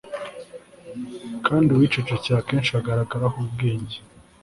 kandi 1.45 1.69
uwicecekeye 1.71 2.37
akenshi 2.41 2.71
agaragaraho 2.79 3.35
ubwenge 3.45 3.97